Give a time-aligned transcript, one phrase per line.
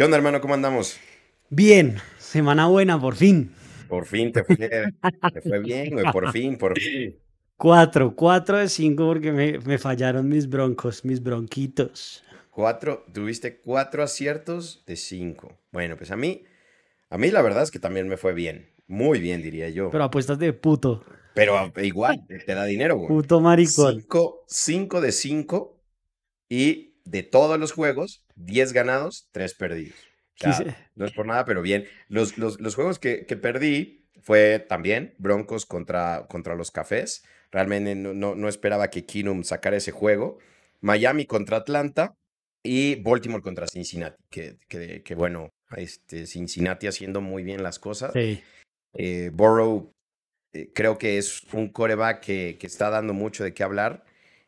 [0.00, 0.40] ¿Qué onda, hermano?
[0.40, 0.98] ¿Cómo andamos?
[1.50, 3.52] Bien, semana buena, por fin.
[3.86, 7.18] Por fin te fue, te fue bien, güey, por fin, por fin.
[7.58, 12.24] Cuatro, cuatro de cinco porque me, me fallaron mis broncos, mis bronquitos.
[12.48, 15.58] Cuatro, tuviste cuatro aciertos de cinco.
[15.70, 16.44] Bueno, pues a mí,
[17.10, 18.70] a mí la verdad es que también me fue bien.
[18.86, 19.90] Muy bien, diría yo.
[19.90, 21.04] Pero apuestas de puto.
[21.34, 23.08] Pero igual, te da dinero, güey.
[23.08, 24.00] Puto maricón.
[24.00, 25.78] Cinco, cinco de cinco
[26.48, 29.96] y de todos los juegos, diez ganados, tres perdidos.
[30.44, 31.86] O sea, no es por nada, pero bien.
[32.08, 37.24] Los, los, los juegos que, que, perdí fue también Broncos contra, contra los Cafés.
[37.50, 40.38] Realmente no, no, no esperaba que Kinum sacara ese juego.
[40.80, 42.14] Miami contra Atlanta
[42.62, 44.16] y Baltimore contra Cincinnati.
[44.30, 48.12] Que, que, que bueno, este, Cincinnati haciendo muy bien las cosas.
[48.14, 48.42] Sí.
[48.94, 49.92] Eh, Burrow
[50.52, 54.04] eh, creo que es un coreback que, que, está dando mucho de qué hablar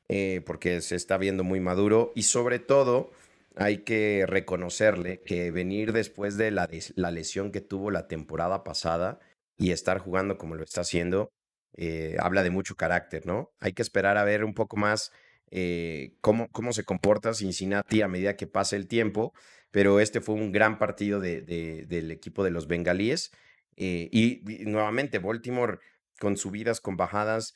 [0.08, 3.12] eh, porque se está viendo muy maduro y sobre todo
[3.56, 6.68] hay que reconocerle que venir después de la,
[7.10, 9.18] lesión que tuvo la temporada pasada
[9.56, 11.30] y estar jugando como lo está haciendo,
[11.76, 13.50] eh, habla de mucho carácter, ¿no?
[13.60, 15.12] Hay que esperar a ver un poco más
[15.50, 19.34] eh, cómo, cómo se comporta Cincinnati a medida que pase el tiempo,
[19.70, 23.32] pero este fue un gran partido de, de, del equipo de los bengalíes.
[23.76, 25.78] Eh, y, y, nuevamente, Baltimore
[26.18, 27.54] con subidas, con bajadas,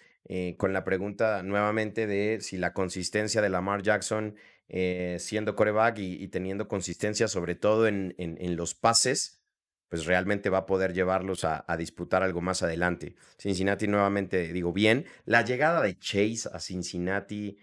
[0.56, 4.34] con la pregunta nuevamente de si la consistencia de Lamar Jackson
[4.68, 9.44] eh, siendo coreback y, y, teniendo consistencia sobre todo en, en, los pases,
[9.88, 13.14] pues realmente va a poder llevarlos a, disputar algo más adelante.
[13.38, 15.06] Cincinnati nuevamente, digo, bien.
[15.24, 17.58] La llegada de Chase a Cincinnati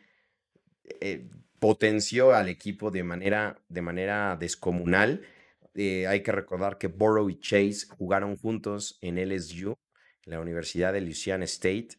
[1.01, 1.27] eh,
[1.59, 5.23] potenció al equipo de manera, de manera descomunal.
[5.75, 9.75] Eh, hay que recordar que Burrow y Chase jugaron juntos en LSU,
[10.23, 11.97] la Universidad de Louisiana State.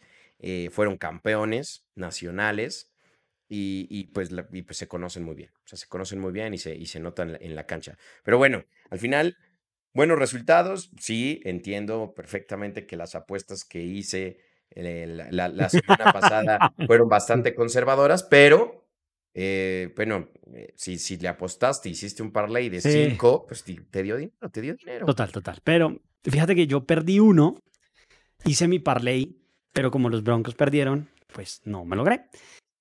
[0.71, 2.94] Fueron campeones nacionales
[3.49, 5.51] y, y, pues, la, y, pues, se conocen muy bien.
[5.65, 7.97] O sea, se conocen muy bien y se, y se notan en la, cancha.
[8.23, 9.37] Pero bueno, al final,
[9.93, 10.91] buenos resultados.
[10.99, 14.39] Sí, entiendo perfectamente que las apuestas que hice
[14.71, 18.85] eh, la, la, la, semana pasada fueron bastante conservadoras, pero
[19.35, 23.45] eh, bueno, eh, si, si le apostaste, hiciste un parlay de 5, sí.
[23.49, 25.07] pues te, te, dio dinero, te dio dinero.
[25.07, 25.59] Total, total.
[25.65, 27.57] Pero fíjate que yo perdí uno,
[28.45, 29.37] hice mi parlay,
[29.73, 32.27] pero como los Broncos perdieron, pues no me logré.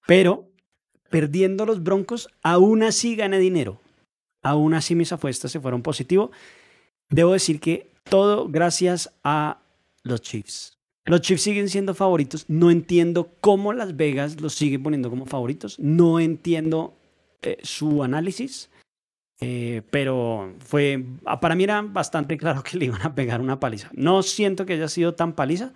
[0.05, 0.52] Pero
[1.13, 3.79] perdiendo los Broncos, aún así gané dinero.
[4.41, 6.31] Aún así mis apuestas se fueron positivo.
[7.07, 9.59] Debo decir que todo gracias a
[10.01, 10.79] los Chiefs.
[11.05, 12.45] Los Chiefs siguen siendo favoritos.
[12.47, 15.77] No entiendo cómo Las Vegas los sigue poniendo como favoritos.
[15.77, 16.97] No entiendo
[17.43, 18.71] eh, su análisis.
[19.39, 21.05] Eh, pero fue,
[21.39, 23.91] para mí era bastante claro que le iban a pegar una paliza.
[23.93, 25.73] No siento que haya sido tan paliza.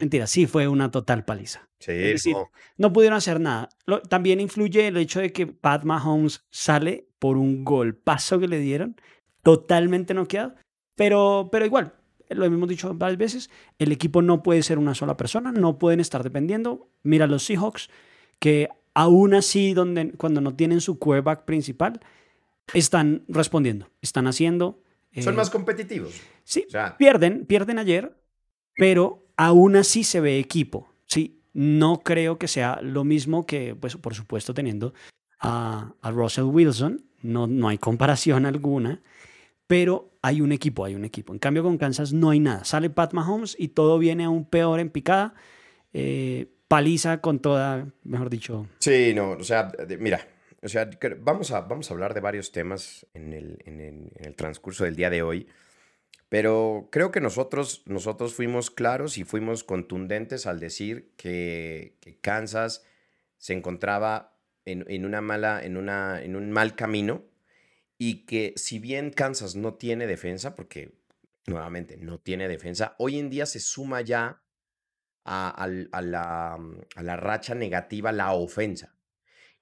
[0.00, 1.68] Mentira, sí fue una total paliza.
[1.80, 2.50] Sí, es decir, no.
[2.76, 3.68] no pudieron hacer nada.
[3.86, 8.58] Lo, también influye el hecho de que Pat Mahomes sale por un golpazo que le
[8.58, 8.96] dieron,
[9.42, 10.54] totalmente noqueado.
[10.94, 11.94] Pero, pero igual,
[12.28, 16.00] lo hemos dicho varias veces, el equipo no puede ser una sola persona, no pueden
[16.00, 16.90] estar dependiendo.
[17.02, 17.90] Mira los Seahawks,
[18.38, 22.00] que aún así, donde, cuando no tienen su quarterback principal,
[22.74, 24.82] están respondiendo, están haciendo.
[25.20, 26.20] Son eh, más competitivos.
[26.44, 28.16] Sí, o sea, pierden, pierden ayer,
[28.76, 30.92] pero aún así se ve equipo.
[31.06, 34.92] Sí, no creo que sea lo mismo que, pues, por supuesto, teniendo
[35.40, 39.00] a, Russell Wilson, no, no hay comparación alguna
[39.68, 41.34] pero hay un equipo, hay un equipo.
[41.34, 42.64] En cambio, con Kansas no hay nada.
[42.64, 45.34] Sale Pat Mahomes y todo viene aún peor en picada.
[45.92, 48.66] Eh, paliza con toda, mejor dicho.
[48.78, 50.26] Sí, no, o sea, mira,
[50.62, 50.88] o sea,
[51.20, 55.10] vamos a, vamos a hablar de varios temas en el, en el transcurso del día
[55.10, 55.46] de hoy,
[56.28, 62.84] pero creo que nosotros, nosotros fuimos claros y fuimos contundentes al decir que, Kansas
[63.38, 67.24] se encontraba en, en, una mala, en, una, en un mal camino
[67.96, 70.92] y que si bien Kansas no tiene defensa, porque
[71.46, 74.42] nuevamente no tiene defensa, hoy en día se suma ya
[75.24, 76.58] a, a, a, la,
[76.94, 78.94] a la racha negativa la ofensa.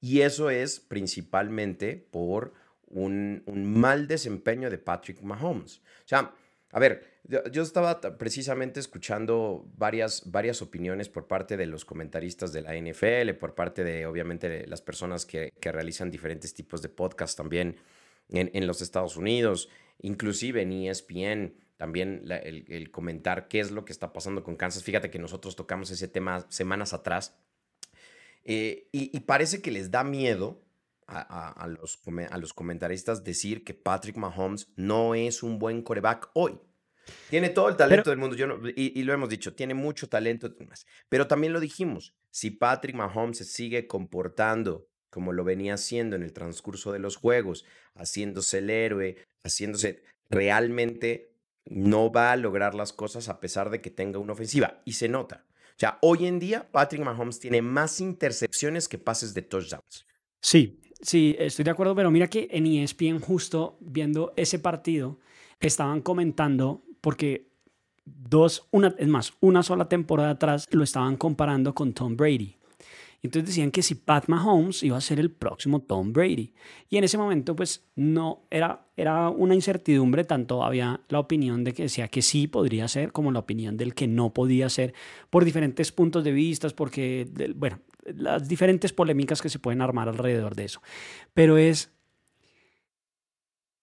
[0.00, 2.54] Y eso es principalmente por
[2.86, 5.78] un, un, mal desempeño de Patrick Mahomes.
[5.78, 6.34] O sea,
[6.76, 12.60] a ver, yo, estaba precisamente escuchando varias, varias opiniones por parte de los comentaristas de
[12.60, 17.34] la NFL, por parte de, obviamente, las personas que, que realizan diferentes tipos de podcast
[17.34, 17.76] también
[18.28, 19.70] en, en los Estados Unidos,
[20.02, 24.84] inclusive en ESPN, también el, comentar qué es lo que está pasando con Kansas.
[24.84, 27.38] Fíjate que nosotros tocamos ese tema semanas atrás
[28.44, 30.62] eh, y, parece que les da miedo
[31.06, 36.28] a, a, los, a los comentaristas decir que Patrick Mahomes no es un buen coreback
[36.34, 36.58] hoy.
[37.30, 39.74] Tiene todo el talento pero, del mundo, yo no, y, y, lo hemos dicho, tiene
[39.74, 40.54] mucho talento,
[41.08, 46.22] pero también lo dijimos, si Patrick Mahomes se sigue comportando como lo venía haciendo en
[46.22, 47.64] el transcurso de los juegos,
[47.94, 51.32] haciéndose el héroe, haciéndose realmente
[51.64, 55.08] no va a lograr las cosas a pesar de que tenga una ofensiva y se
[55.08, 55.46] nota.
[55.70, 60.06] O sea, hoy en día Patrick Mahomes tiene más intercepciones que pases de touchdowns.
[60.40, 65.18] Sí, sí, estoy de acuerdo, pero mira que en ESPN justo viendo ese partido
[65.60, 67.52] estaban comentando porque
[68.04, 72.56] dos, una, es más, una sola temporada atrás lo estaban comparando con Tom Brady.
[73.22, 76.52] Entonces decían que si Pat Mahomes iba a ser el próximo Tom Brady.
[76.88, 81.74] Y en ese momento, pues no, era, era una incertidumbre, tanto había la opinión de
[81.74, 84.92] que decía que sí podría ser, como la opinión del que no podía ser,
[85.30, 87.78] por diferentes puntos de vista, porque, bueno,
[88.16, 90.82] las diferentes polémicas que se pueden armar alrededor de eso.
[91.34, 91.92] Pero es,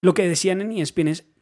[0.02, 1.32] lo que decían en ESPN es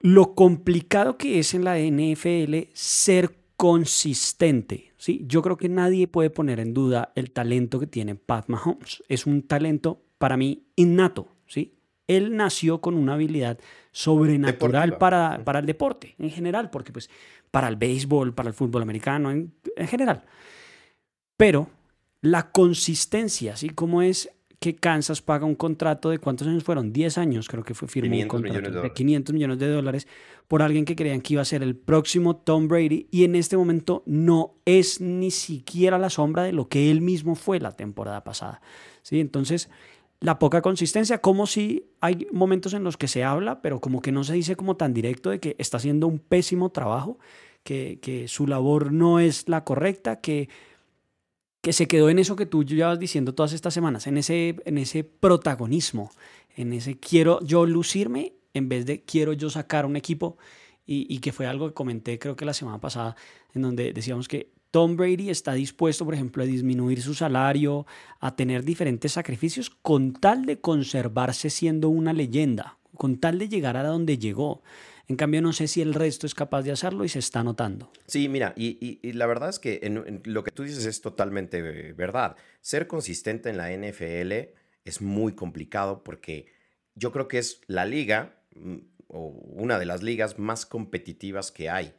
[0.00, 4.92] lo complicado que es en la NFL ser consistente.
[4.96, 5.24] ¿sí?
[5.26, 9.02] Yo creo que nadie puede poner en duda el talento que tiene Pat Mahomes.
[9.08, 11.28] Es un talento para mí innato.
[11.46, 11.74] ¿sí?
[12.06, 13.58] Él nació con una habilidad
[13.90, 17.10] sobrenatural para, para, el deporte en general, porque pues
[17.50, 20.24] para el béisbol, para el fútbol americano, en, en general.
[21.36, 21.68] Pero
[22.20, 27.18] la consistencia, así como es que Kansas paga un contrato de cuántos años fueron, 10
[27.18, 30.08] años creo que fue firmado un contrato de, 500 millones de dólares
[30.48, 33.56] por alguien que creían que iba a ser el próximo Tom Brady y en este
[33.56, 38.24] momento no es ni siquiera la sombra de lo que él mismo fue la temporada
[38.24, 38.60] pasada.
[39.02, 39.20] ¿sí?
[39.20, 39.70] Entonces,
[40.20, 44.10] la poca consistencia, como si hay momentos en los que se habla, pero como que
[44.10, 47.18] no se dice como tan directo de que está haciendo un pésimo trabajo,
[47.62, 50.48] que, que su labor no es la correcta, que
[51.60, 54.78] que se quedó en eso que tú llevas diciendo todas estas semanas, en ese, en
[54.78, 56.10] ese protagonismo,
[56.56, 60.38] en ese quiero yo lucirme en vez de quiero yo sacar un equipo
[60.90, 63.14] y, que fue algo que comenté creo que la semana pasada,
[63.54, 67.86] en donde decíamos que Tom Brady está dispuesto, por ejemplo, a disminuir su salario,
[68.20, 73.76] a tener diferentes sacrificios con tal de conservarse siendo una leyenda, con tal de llegar
[73.76, 74.62] a donde llegó.
[75.08, 77.90] En cambio, no sé si el resto es capaz de hacerlo y se está notando.
[78.06, 79.80] Sí, mira, y, la verdad es que
[80.24, 81.62] lo que tú dices es totalmente
[81.94, 82.36] verdad.
[82.60, 84.52] Ser consistente en la NFL
[84.84, 86.52] es muy complicado porque
[86.94, 88.76] yo creo que es la liga mm,
[89.08, 91.94] o una de las ligas más competitivas que hay.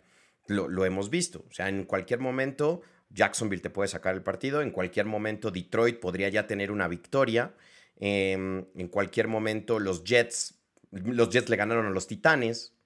[0.46, 1.46] Lo, hemos visto.
[1.50, 6.00] O sea, en cualquier momento Jacksonville te puede sacar el partido, en cualquier momento Detroit
[6.00, 7.56] podría ya tener una victoria,
[7.98, 10.60] em, en cualquier momento los Jets,
[10.92, 12.79] los Jets le ganaron a los Titanes,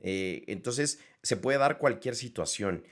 [0.00, 2.84] eh, entonces, se puede dar cualquier situación.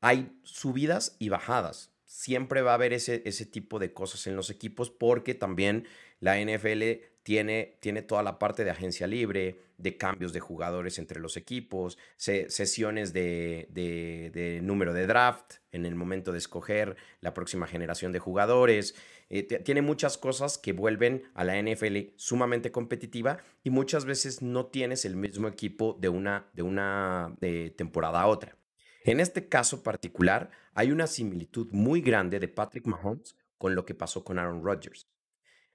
[0.00, 1.92] Hay subidas y bajadas.
[2.04, 5.86] Siempre va a haber ese, ese tipo de cosas en los equipos porque también
[6.20, 6.82] la NFL
[7.24, 11.98] tiene, tiene toda la parte de agencia libre, de cambios de jugadores entre los equipos,
[12.16, 18.18] sesiones de, de, número de draft en el momento de escoger la próxima generación de
[18.18, 18.94] jugadores.
[19.30, 24.66] Eh, tiene muchas cosas que vuelven a la NFL sumamente competitiva y muchas veces no
[24.66, 27.34] tienes el mismo equipo de una, de una
[27.76, 28.56] temporada a otra.
[29.02, 33.94] En este caso particular, hay una similitud muy grande de Patrick Mahomes con lo que
[33.94, 35.08] pasó con Aaron Rodgers.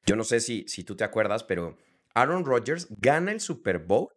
[0.05, 1.77] Yo no sé si, si tú te acuerdas, pero
[2.13, 4.09] Aaron Rodgers gana el Super Bowl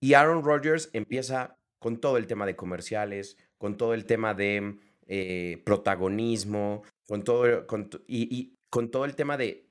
[0.00, 4.78] y Aaron Rodgers empieza con todo el tema de comerciales, con todo el tema de
[5.06, 9.68] eh, protagonismo, con todo, con, y, con todo el tema de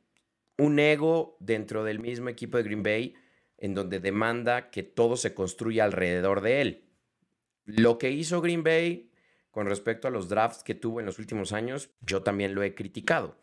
[0.57, 3.15] un ego dentro del mismo equipo de Green Bay,
[3.57, 6.83] en donde demanda que todo se construya alrededor de él.
[7.65, 9.11] Lo que hizo Green Bay
[9.51, 12.75] con respecto a los drafts que tuvo en los últimos años, yo también lo he
[12.75, 13.37] criticado.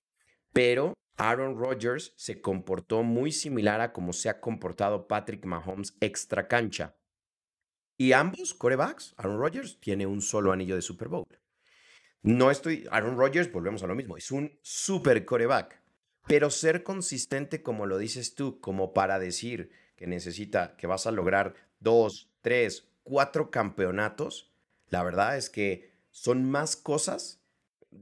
[0.52, 6.48] Pero Aaron Rodgers se comportó muy similar a como se ha comportado Patrick Mahomes extra
[6.48, 6.96] cancha.
[7.96, 11.26] Y ambos corebacks, Aaron Rodgers tiene un solo anillo de Super Bowl.
[12.22, 15.80] No estoy, Aaron Rodgers, volvemos a lo mismo, es un super coreback.
[16.26, 21.12] Pero ser consistente, como lo dices tú, como para decir que necesita, que vas a
[21.12, 24.52] lograr dos, tres, cuatro campeonatos,
[24.88, 27.43] la verdad es que son más cosas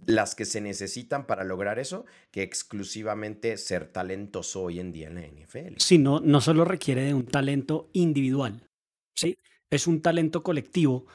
[0.06, 5.14] las que se necesitan para lograr eso que exclusivamente ser talentoso hoy en día en
[5.14, 5.74] la NFL.
[5.78, 8.68] Sí, no, no solo requiere de un talento individual,
[9.14, 9.36] ¿sí?
[9.70, 11.06] Es un talento colectivo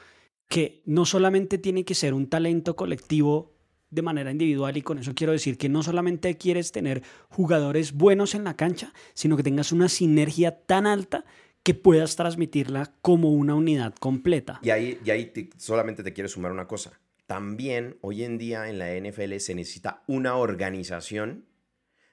[0.48, 3.52] que no solamente tiene que ser un talento colectivo
[3.90, 8.34] de manera individual y con eso quiero decir que no solamente quieres tener jugadores buenos
[8.34, 11.24] en la cancha, sino que tengas una sinergia tan alta
[11.62, 14.60] que puedas transmitirla como una unidad completa.
[14.62, 18.78] Y ahí, y ahí solamente te quiero sumar una cosa también hoy en día en
[18.78, 21.44] la NFL se necesita una organización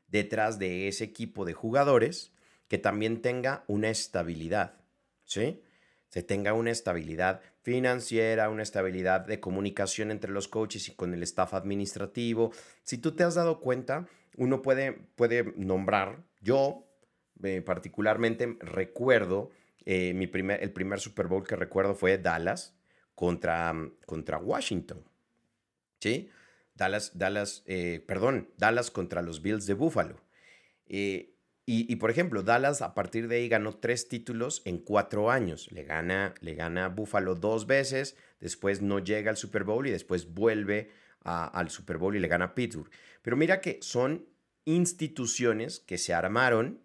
[0.09, 2.33] detrás de ese equipo de jugadores
[2.67, 4.83] que también tenga una estabilidad,
[5.23, 5.63] ¿sí?
[6.09, 11.23] se tenga una estabilidad financiera, una estabilidad de comunicación entre los coaches y con el
[11.23, 12.51] staff administrativo.
[12.83, 16.89] Si tú te has dado cuenta, uno puede, puede nombrar, yo
[17.41, 19.51] eh, particularmente recuerdo,
[19.85, 22.74] eh, mi primer, el primer Super Bowl que recuerdo fue Dallas
[23.15, 23.73] contra,
[24.05, 25.03] contra Washington.
[25.99, 26.29] ¿Sí?
[26.75, 30.21] Dallas, Dallas, eh, perdón, Dallas contra los Bills de Buffalo.
[30.87, 31.31] y,
[31.65, 35.71] y, por ejemplo, Dallas a partir de ahí ganó tres títulos en cuatro años.
[35.71, 40.31] Le gana, le gana Buffalo dos veces, después no llega al Super Bowl y después
[40.31, 40.91] vuelve
[41.23, 42.91] al Super Bowl y le gana a Pittsburgh.
[43.23, 44.27] Pero mira que son
[44.65, 46.84] instituciones que se armaron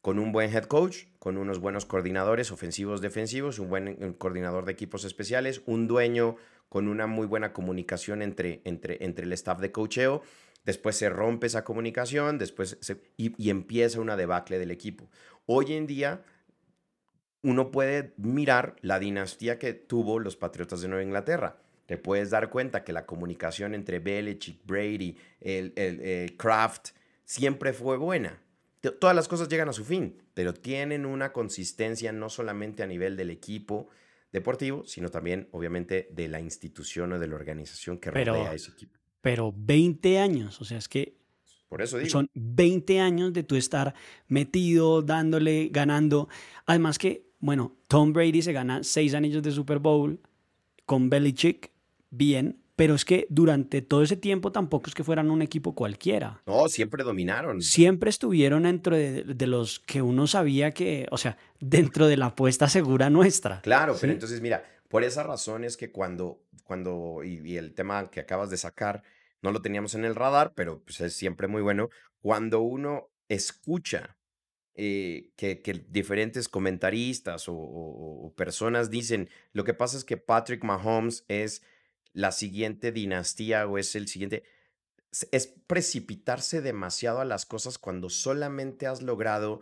[0.00, 4.64] con un buen head coach, con unos buenos coordinadores ofensivos, defensivos, un buen eh, coordinador
[4.64, 6.36] de equipos especiales, un dueño
[6.68, 10.22] con una muy buena comunicación entre, entre, entre el staff de coacheo.
[10.64, 12.78] Después se rompe esa comunicación, después
[13.16, 15.08] y, y empieza una debacle del equipo.
[15.46, 16.22] Hoy en día
[17.42, 21.58] uno puede mirar la dinastía que tuvo los Patriotas de Nueva Inglaterra.
[21.86, 26.90] Te puedes dar cuenta que la comunicación entre Belichick, Brady, el, el, el Kraft,
[27.24, 28.42] siempre fue buena.
[29.00, 33.16] Todas las cosas llegan a su fin, pero tienen una consistencia no solamente a nivel
[33.16, 33.88] del equipo
[34.32, 38.70] deportivo, sino también, obviamente, de la institución o de la organización que rodea a ese
[38.70, 38.98] equipo.
[39.20, 41.18] Pero 20 años, o sea, es que
[41.68, 42.10] por eso digo.
[42.10, 43.94] Son 20 años de tú estar
[44.26, 46.28] metido, dándole, ganando.
[46.66, 50.20] Además que, bueno, Tom Brady se gana seis anillos de Super Bowl
[50.86, 51.70] con Belichick,
[52.10, 56.40] bien, pero es que durante todo ese tiempo tampoco es que fueran un equipo cualquiera.
[56.46, 57.60] No, siempre dominaron.
[57.60, 62.68] Siempre estuvieron dentro de, los que uno sabía que, o sea, dentro de la apuesta
[62.68, 63.62] segura nuestra.
[63.62, 68.20] Claro, pero entonces mira, por esa razón es que cuando, cuando y, el tema que
[68.20, 69.02] acabas de sacar,
[69.42, 71.88] no lo teníamos en el radar, pero pues es siempre muy bueno,
[72.20, 74.16] cuando uno escucha
[74.76, 80.62] eh, que, que, diferentes comentaristas o, o personas dicen, lo que pasa es que Patrick
[80.62, 81.60] Mahomes es
[82.18, 84.42] la siguiente dinastía o es el siguiente.
[85.30, 89.60] Es precipitarse demasiado a las cosas cuando solamente has logrado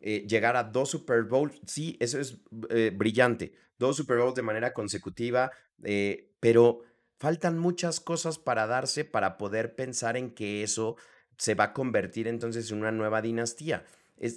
[0.00, 1.60] eh, llegar a dos Super Bowls.
[1.64, 2.38] Sí, eso es
[2.70, 3.52] eh, brillante.
[3.78, 5.52] Dos Super Bowls de manera consecutiva,
[5.84, 6.80] eh, pero
[7.18, 10.96] faltan muchas cosas para darse para poder pensar en que eso
[11.38, 13.84] se va a convertir entonces en una nueva dinastía.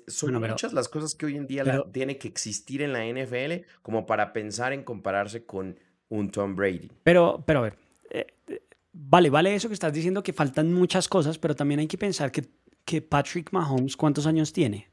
[0.07, 4.05] son muchas las cosas que hoy en día tiene que existir en la NFL como
[4.05, 6.91] para pensar en compararse con un Tom Brady.
[7.03, 7.77] Pero, pero a ver,
[8.09, 8.61] eh, eh,
[8.93, 12.31] vale, vale eso que estás diciendo que faltan muchas cosas, pero también hay que pensar
[12.31, 12.45] que,
[12.83, 14.89] que Patrick Mahomes, ¿cuántos años tiene?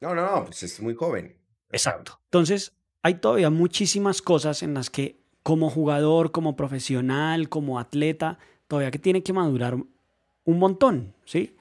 [0.00, 1.36] No, no, no, pues es muy joven.
[1.70, 2.20] Exacto.
[2.24, 2.72] Entonces,
[3.02, 8.98] hay todavía muchísimas cosas en las que como jugador, como profesional, como atleta, todavía que
[8.98, 11.56] tiene que madurar un montón, ¿sí?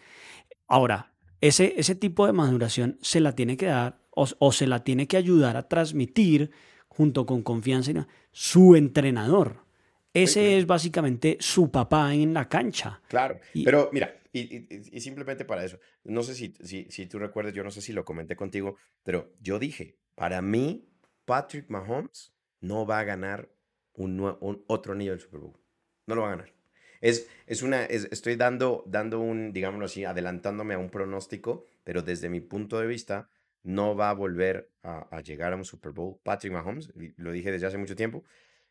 [0.68, 4.84] Ahora, ese, ese tipo de maduración se la tiene que dar o, o se la
[4.84, 6.52] tiene que ayudar a transmitir
[6.96, 9.66] junto con confianza, su entrenador.
[10.14, 13.02] Ese es básicamente su papá en la cancha.
[13.10, 17.64] Claro, pero mira, y, simplemente para eso, no sé si, si, si, tú recuerdas, yo
[17.64, 20.88] no sé si lo comenté contigo, pero yo dije, para mí,
[21.26, 23.50] Patrick Mahomes no va a ganar
[23.94, 25.60] un, un otro anillo del Super Bowl.
[26.08, 26.54] No lo va a ganar.
[27.02, 32.30] Es, es una, estoy dando, dando un, digámoslo así, adelantándome a un pronóstico, pero desde
[32.30, 33.30] mi punto de vista,
[33.66, 36.20] no va a volver a, llegar a un Super Bowl.
[36.24, 38.24] Patrick Mahomes, lo dije desde hace mucho tiempo,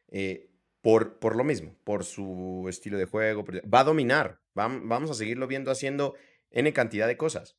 [0.09, 0.49] eh,
[0.81, 5.47] por, por lo mismo, por su estilo de juego, va a dominar, vamos a seguirlo
[5.47, 6.15] viendo haciendo
[6.51, 7.57] N cantidad de cosas,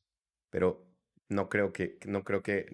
[0.48, 0.86] pero
[1.28, 2.66] no creo que, no creo que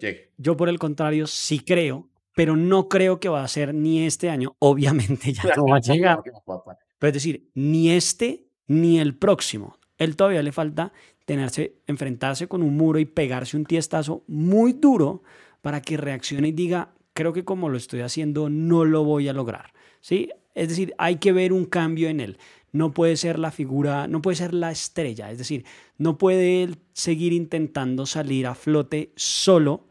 [0.00, 0.32] llegue.
[0.36, 4.28] Yo por el contrario sí creo, pero no creo que va a ser ni este
[4.28, 6.20] año, obviamente ya no va a llegar.
[6.98, 9.78] Pero es decir, ni este ni el próximo.
[9.96, 10.92] Él todavía le falta
[11.30, 15.22] tenerse, enfrentarse con un muro y pegarse un tiestazo muy duro
[15.62, 19.32] para que reaccione y diga, creo que como lo estoy haciendo no lo voy a
[19.32, 19.72] lograr.
[20.00, 20.30] ¿Sí?
[20.56, 22.38] Es decir, hay que ver un cambio en él.
[22.72, 25.30] No puede ser la figura, no puede ser la estrella.
[25.30, 25.64] Es decir,
[25.98, 29.86] no puede él seguir intentando salir a flote solo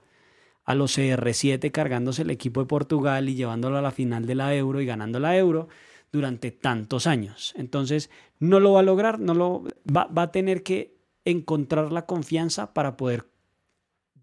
[0.65, 4.53] a los CR7 cargándose el equipo de Portugal y llevándolo a la final de la
[4.53, 5.69] Euro y ganando la Euro
[6.11, 7.53] durante tantos años.
[7.55, 10.98] Entonces, no lo va a lograr, no lo va, va a tener que
[11.31, 13.25] encontrar la confianza para poder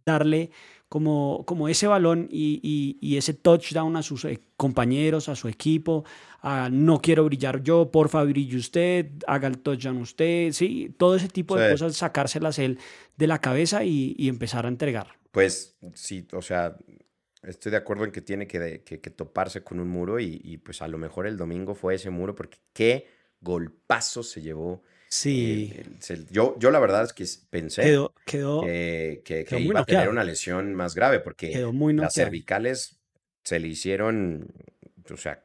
[0.04, 0.50] darle
[0.88, 6.04] como, como ese balón y, ese touchdown a sus eh, compañeros, a su equipo,
[6.40, 11.16] a no quiero brillar yo, por favor brille usted, haga el touchdown usted, sí, todo
[11.16, 12.78] ese tipo de cosas, sacárselas él
[13.16, 15.18] de la cabeza y, empezar a entregar.
[15.32, 16.76] Pues sí, o sea,
[17.42, 20.82] estoy de acuerdo en que tiene que, que, toparse con un muro y, y, pues
[20.82, 23.06] a lo mejor el domingo fue ese muro porque qué
[23.40, 24.82] golpazo se llevó
[25.16, 25.73] Sí.
[26.30, 27.82] yo, yo la verdad es que pensé
[28.26, 31.58] quedó, que, que, iba a tener una lesión más grave porque
[31.94, 32.99] las cervicales
[33.42, 34.52] se le hicieron,
[35.11, 35.42] o sea,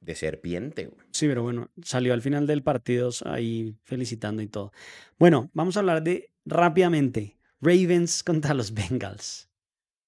[0.00, 0.90] de serpiente.
[1.10, 4.72] Sí, pero bueno, salió al final del partido ahí felicitando y todo.
[5.18, 9.48] Bueno, vamos a hablar de rápidamente Ravens contra los Bengals.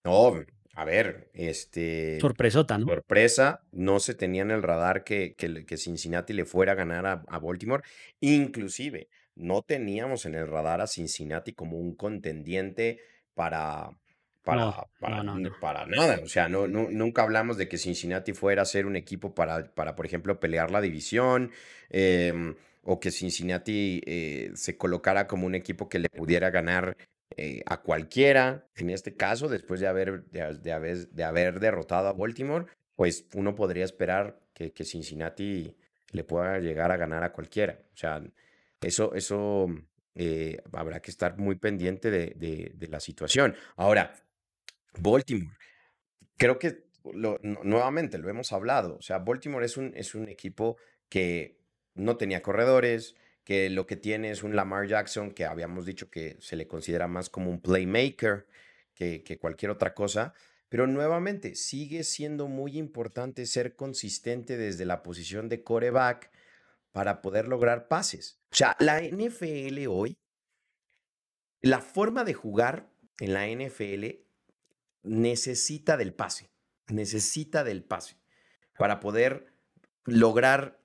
[0.04, 0.44] No,
[0.76, 2.20] a ver, este.
[2.20, 2.86] Sorpresota, ¿no?
[2.86, 7.24] Sorpresa, no se tenía en el radar que, que, Cincinnati le fuera a ganar a,
[7.28, 7.82] a, Baltimore.
[8.20, 13.00] Inclusive, no teníamos en el radar a Cincinnati como un contendiente
[13.32, 13.88] para,
[14.44, 15.22] para, para,
[15.62, 16.20] para, nada.
[16.22, 19.96] O sea, no, nunca hablamos de que Cincinnati fuera a ser un equipo para, para
[19.96, 21.52] por ejemplo, pelear la división.
[21.88, 26.98] Em, o que Cincinnati eh, se colocara como un equipo que le pudiera ganar
[27.36, 28.66] eh, a cualquiera.
[28.76, 33.54] En este caso, después de haber, de, haber, de haber derrotado a Baltimore, pues uno
[33.54, 35.76] podría esperar que, que, Cincinnati
[36.12, 37.78] le pueda llegar a ganar a cualquiera.
[37.92, 38.22] O sea,
[38.80, 39.68] eso, eso
[40.14, 43.54] eh, habrá que estar muy pendiente de, de, la situación.
[43.76, 44.14] Ahora,
[44.98, 45.54] Baltimore.
[46.38, 46.86] Creo que
[47.42, 48.96] nuevamente lo hemos hablado.
[48.96, 50.78] O sea, Baltimore es un, es un equipo
[51.10, 51.58] que
[51.94, 53.14] no tenía corredores,
[53.46, 57.06] que lo que tiene es un Lamar Jackson que habíamos dicho que se le considera
[57.06, 58.48] más como un playmaker
[58.92, 60.34] que, cualquier otra cosa.
[60.68, 66.32] Pero nuevamente, sigue siendo muy importante ser consistente desde la posición de coreback
[66.90, 68.40] para poder lograr pases.
[68.50, 70.18] O sea, la NFL hoy,
[71.60, 74.06] la forma de jugar en la NFL
[75.04, 76.50] necesita del pase,
[76.88, 78.16] necesita del pase
[78.76, 79.52] para poder
[80.04, 80.80] lograr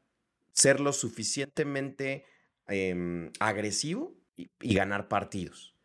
[0.53, 2.25] ser lo suficientemente
[2.71, 5.75] em, agresivo y, ganar partidos.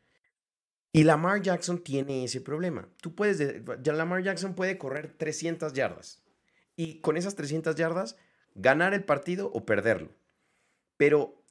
[0.92, 2.88] Y Lamar Jackson tiene ese problema.
[3.02, 6.22] Tú puedes, ya Lamar Jackson puede correr 300 yardas
[6.74, 8.16] y con esas 300 yardas
[8.54, 10.10] ganar el partido o perderlo.
[10.96, 11.42] Pero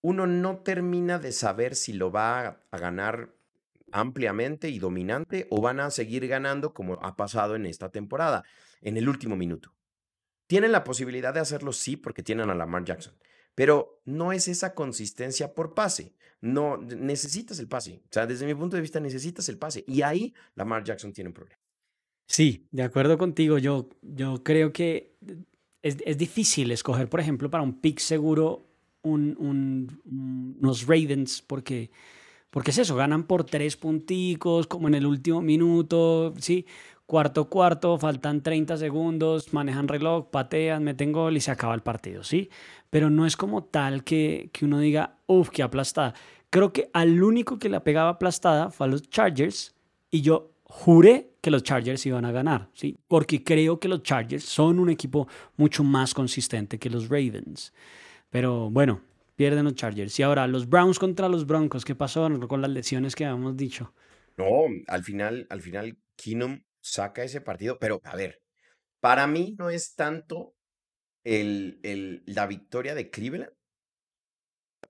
[0.00, 3.34] uno no termina de saber si lo va a ganar
[3.92, 8.44] ampliamente y dominante o van a seguir ganando como ha pasado en esta temporada,
[8.82, 9.72] en el último minuto.
[10.46, 13.14] Tienen la posibilidad de hacerlo, sí, porque tienen a Lamar Jackson,
[13.56, 16.12] pero no es esa consistencia por pase.
[16.40, 18.02] No necesitas el pase.
[18.04, 21.30] O sea, desde mi punto de vista necesitas el pase y ahí Lamar Jackson tiene
[21.30, 21.58] un problema.
[22.28, 23.58] Sí, de acuerdo contigo.
[23.58, 25.16] Yo, yo creo que
[25.82, 28.66] es, es difícil escoger, por ejemplo, para un pick seguro
[29.02, 31.90] un, unos Ravens porque
[32.50, 36.64] porque es eso, ganan por tres punticos, como en el último minuto, ¿sí?
[37.06, 42.24] Cuarto, cuarto, faltan 30 segundos, manejan reloj, patean, meten gol y se acaba el partido,
[42.24, 42.50] ¿sí?
[42.90, 46.14] Pero no es como tal que, que uno diga, uff, qué aplastada.
[46.50, 49.76] Creo que al único que la pegaba aplastada fue a los Chargers
[50.10, 52.98] y yo juré que los Chargers iban a ganar, ¿sí?
[53.06, 57.72] Porque creo que los Chargers son un equipo mucho más consistente que los Ravens.
[58.30, 59.00] Pero bueno,
[59.36, 60.18] pierden los Chargers.
[60.18, 63.92] Y ahora, los Browns contra los Broncos, ¿qué pasó con las lesiones que habíamos dicho?
[64.36, 68.42] No, al final, al final, Keenum saca ese partido, pero a ver,
[69.00, 70.54] para mí no es tanto
[71.24, 73.52] el, el, la victoria de Cleveland.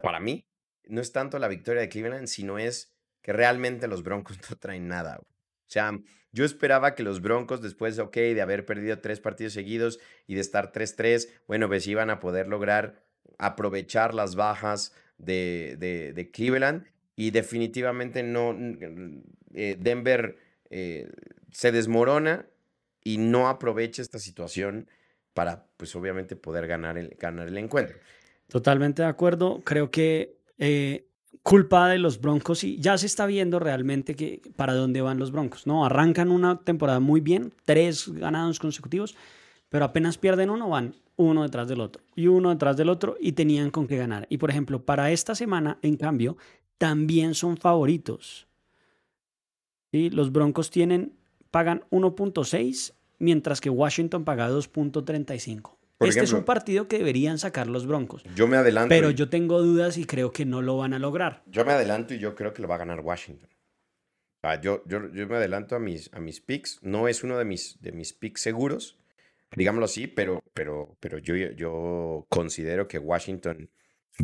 [0.01, 0.47] Para mí,
[0.85, 4.89] no es tanto la victoria de Cleveland, sino es que realmente los Broncos no traen
[4.89, 5.19] nada.
[5.19, 5.99] O sea,
[6.33, 10.71] yo esperaba que los Broncos, después, de haber perdido tres partidos seguidos y de estar
[10.71, 13.03] 3-3, bueno, pues iban a poder lograr
[13.39, 18.57] aprovechar las bajas de, de, Cleveland y definitivamente no,
[19.55, 20.37] eh, Denver
[20.71, 21.11] eh,
[21.53, 22.47] se desmorona
[23.03, 24.89] y no aprovecha esta situación
[25.35, 27.97] para, pues obviamente, poder ganar el, ganar el encuentro.
[28.49, 29.63] Totalmente de acuerdo.
[29.65, 31.07] Creo que eh,
[31.43, 35.31] culpa de los Broncos y ya se está viendo realmente que para dónde van los
[35.31, 35.67] Broncos.
[35.67, 39.17] No, arrancan una temporada muy bien, tres ganados consecutivos,
[39.69, 43.33] pero apenas pierden uno van uno detrás del otro y uno detrás del otro y
[43.33, 44.27] tenían con qué ganar.
[44.31, 46.37] Y por ejemplo, para esta semana, en cambio,
[46.79, 48.47] también son favoritos.
[49.93, 50.11] ¿Sí?
[50.11, 51.13] Los Broncos tienen,
[51.57, 55.79] pagan 1.6, mientras que Washington paga 2.35.
[56.01, 58.23] Este es un partido que deberían sacar los Broncos.
[58.35, 58.91] Yo me adelanto.
[58.91, 61.43] Pero yo tengo dudas y creo que no lo van a lograr.
[61.47, 63.49] Yo me adelanto y yo creo que lo va a ganar Washington.
[64.61, 66.79] yo, yo, yo, me adelanto a mis, a mis picks.
[66.83, 68.99] No es uno de mis, de mis picks seguros
[69.55, 73.71] digámoslo así, pero, pero, pero yo, yo considero que Washington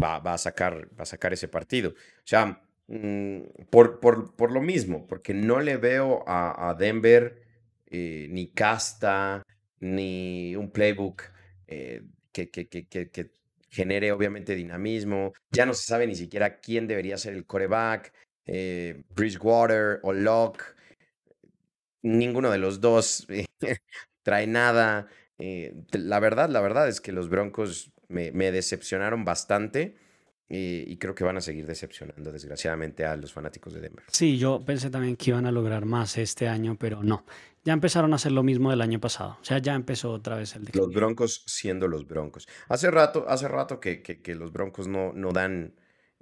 [0.02, 1.92] va, va, a sacar, va a sacar ese partido.
[1.92, 7.42] O sea, mm, por, por, por, lo mismo, porque no le veo a, Denver
[7.90, 9.42] eh, ni casta,
[9.80, 11.22] ni un playbook
[11.66, 12.02] eh,
[12.32, 13.30] que, que, que,
[13.68, 15.32] genere obviamente dinamismo.
[15.50, 18.12] Ya no se sabe ni siquiera quién debería ser el coreback,
[18.46, 20.62] eh, Bridgewater o Locke.
[22.02, 23.26] Ninguno de los dos
[24.22, 25.08] trae nada.
[25.92, 29.96] La verdad, la verdad es que los Broncos me, decepcionaron bastante.
[30.54, 34.04] Eh, y creo que van a seguir decepcionando, desgraciadamente, a los fanáticos de Denver.
[34.08, 37.24] Sí, yo pensé también que iban a lograr más este año, pero no.
[37.64, 39.38] Ya empezaron a hacer lo mismo del año pasado.
[39.40, 42.46] O sea, ya empezó otra vez el Los Broncos siendo los Broncos.
[42.68, 45.72] Hace rato, hace rato que, que, los Broncos no, no dan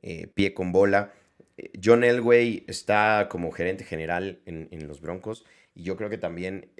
[0.00, 1.12] eh, pie con bola.
[1.56, 6.18] Eh, John Elway está como gerente general en, en los Broncos y yo creo que
[6.18, 6.70] también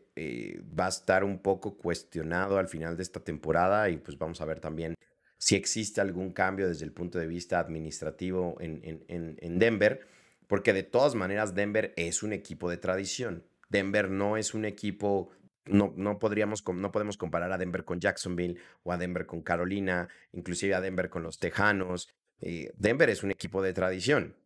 [0.79, 4.45] va a estar un poco cuestionado al final de esta temporada y pues vamos a
[4.45, 4.95] ver también
[5.40, 10.07] si existe algún cambio desde el punto de vista administrativo en, Denver,
[10.46, 13.42] porque de todas maneras Denver es un equipo de tradición.
[13.70, 15.31] Denver no es un equipo,
[15.64, 20.09] no, no, podríamos, no podemos comparar a Denver con Jacksonville o a Denver con Carolina,
[20.33, 22.11] inclusive a Denver con los Tejanos.
[22.42, 24.37] Eh, Denver es un equipo de tradición.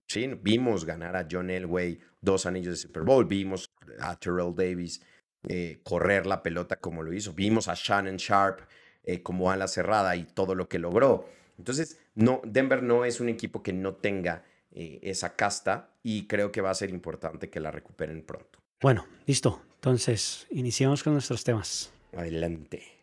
[0.42, 5.02] Vimos ganar a John Elway dos anillos de Super Bowl, vimos a Terrell Davis
[5.48, 8.60] eh, correr la pelota como lo hizo, vimos a Shannon Sharp
[9.04, 11.28] eh, como ala cerrada y todo lo que logró.
[11.58, 16.50] Entonces, no, Denver no es un equipo que no tenga eh, esa casta y creo
[16.50, 18.58] que va a ser importante que la recuperen pronto.
[18.80, 19.62] Bueno, listo.
[19.76, 21.92] Entonces, iniciamos con nuestros temas.
[22.16, 22.93] Adelante.